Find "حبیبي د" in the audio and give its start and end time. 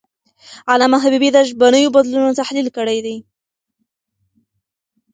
1.03-1.37